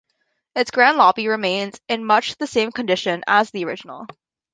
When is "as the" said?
3.27-3.63